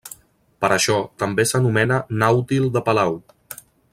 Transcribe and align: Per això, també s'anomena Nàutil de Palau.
Per 0.63 0.69
això, 0.77 0.95
també 1.25 1.45
s'anomena 1.51 2.01
Nàutil 2.23 2.67
de 2.79 2.85
Palau. 2.91 3.17